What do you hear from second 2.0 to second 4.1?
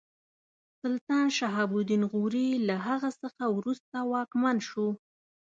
غوري له هغه څخه وروسته